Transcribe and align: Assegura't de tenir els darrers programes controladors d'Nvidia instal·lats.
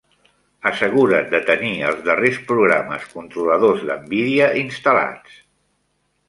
Assegura't 0.69 1.27
de 1.33 1.41
tenir 1.49 1.73
els 1.89 2.01
darrers 2.07 2.39
programes 2.47 3.05
controladors 3.11 3.85
d'Nvidia 3.91 4.49
instal·lats. 4.65 5.39